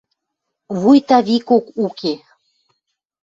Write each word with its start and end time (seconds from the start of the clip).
Вуйта 0.79 1.17
викок 1.27 1.65
уке. 1.85 2.13